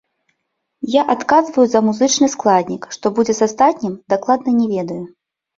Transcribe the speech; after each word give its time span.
Я 0.93 1.01
адказваю 1.13 1.65
за 1.73 1.81
музычны 1.89 2.27
складнік, 2.35 2.89
што 2.97 3.05
будзе 3.21 3.33
з 3.41 3.49
астатнім, 3.51 3.93
дакладна 4.15 4.49
не 4.59 4.67
ведаю. 4.75 5.01